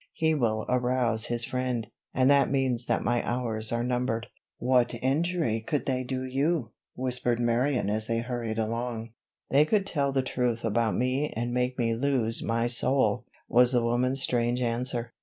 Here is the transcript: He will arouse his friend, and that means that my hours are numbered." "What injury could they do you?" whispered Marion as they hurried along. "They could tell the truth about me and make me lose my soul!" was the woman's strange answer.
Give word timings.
He 0.13 0.33
will 0.33 0.65
arouse 0.67 1.27
his 1.27 1.45
friend, 1.45 1.87
and 2.11 2.27
that 2.31 2.49
means 2.49 2.87
that 2.87 3.03
my 3.03 3.21
hours 3.23 3.71
are 3.71 3.83
numbered." 3.83 4.25
"What 4.57 4.95
injury 4.95 5.61
could 5.61 5.85
they 5.85 6.03
do 6.03 6.23
you?" 6.23 6.71
whispered 6.95 7.39
Marion 7.39 7.87
as 7.87 8.07
they 8.07 8.17
hurried 8.17 8.57
along. 8.57 9.11
"They 9.51 9.63
could 9.63 9.85
tell 9.85 10.11
the 10.11 10.23
truth 10.23 10.65
about 10.65 10.95
me 10.95 11.29
and 11.35 11.53
make 11.53 11.77
me 11.77 11.93
lose 11.93 12.41
my 12.41 12.65
soul!" 12.65 13.27
was 13.47 13.73
the 13.73 13.83
woman's 13.83 14.23
strange 14.23 14.59
answer. 14.59 15.13